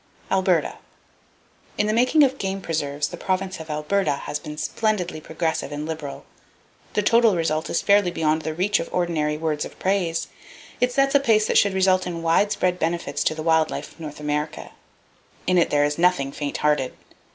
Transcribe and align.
Alberta. 0.31 0.79
—In 1.77 1.85
the 1.85 1.93
making 1.93 2.23
of 2.23 2.39
game 2.39 2.59
preserves 2.59 3.09
the 3.09 3.17
province 3.17 3.59
of 3.59 3.69
Alberta 3.69 4.13
has 4.13 4.39
been 4.39 4.57
splendidly 4.57 5.21
progressive 5.21 5.71
and 5.71 5.85
liberal. 5.85 6.25
The 6.95 7.03
total 7.03 7.35
result 7.35 7.69
is 7.69 7.83
fairly 7.83 8.09
beyond 8.09 8.41
the 8.41 8.55
reach 8.55 8.79
of 8.79 8.91
ordinary 8.91 9.37
words 9.37 9.63
of 9.63 9.77
praise. 9.77 10.27
It 10.79 10.91
sets 10.91 11.13
a 11.13 11.19
pace 11.19 11.45
that 11.45 11.57
should 11.59 11.75
result 11.75 12.07
in 12.07 12.23
wide 12.23 12.51
spread 12.51 12.79
benefits 12.79 13.23
to 13.25 13.35
the 13.35 13.43
wild 13.43 13.69
life 13.69 13.91
of 13.91 13.99
North 13.99 14.19
America. 14.19 14.71
In 15.45 15.59
it 15.59 15.69
there 15.69 15.85
is 15.85 15.99
nothing 15.99 16.31
faint 16.31 16.57
hearted. 16.57 16.95